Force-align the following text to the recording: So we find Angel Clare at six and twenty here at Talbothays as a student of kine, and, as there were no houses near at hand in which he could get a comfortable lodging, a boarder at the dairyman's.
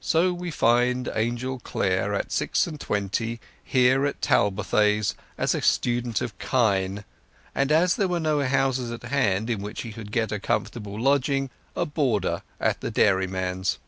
So 0.00 0.32
we 0.32 0.52
find 0.52 1.10
Angel 1.16 1.58
Clare 1.58 2.14
at 2.14 2.30
six 2.30 2.68
and 2.68 2.78
twenty 2.80 3.40
here 3.64 4.06
at 4.06 4.22
Talbothays 4.22 5.16
as 5.36 5.52
a 5.52 5.60
student 5.60 6.20
of 6.20 6.38
kine, 6.38 7.04
and, 7.56 7.72
as 7.72 7.96
there 7.96 8.06
were 8.06 8.20
no 8.20 8.44
houses 8.44 8.90
near 8.90 9.00
at 9.02 9.10
hand 9.10 9.50
in 9.50 9.60
which 9.60 9.82
he 9.82 9.90
could 9.92 10.12
get 10.12 10.30
a 10.30 10.38
comfortable 10.38 10.96
lodging, 11.00 11.50
a 11.74 11.84
boarder 11.84 12.42
at 12.60 12.80
the 12.80 12.90
dairyman's. 12.92 13.80